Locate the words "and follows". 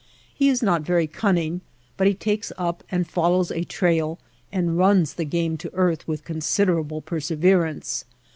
2.89-3.51